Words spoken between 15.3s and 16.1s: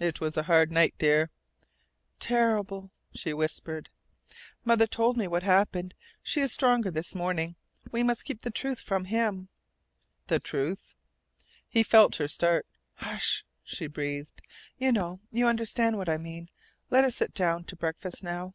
you understand what